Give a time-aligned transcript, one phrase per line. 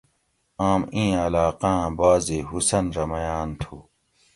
[0.69, 3.75] آم اِین علاقاۤں بعضی حسن رہ مۤیاۤن تھو